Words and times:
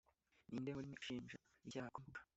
Ni 0.49 0.57
nde 0.61 0.69
muri 0.73 0.87
mwe 0.87 0.97
unshinja 0.97 1.37
icyaha 1.65 1.89
Ko 1.95 1.99
mvuga 2.01 2.19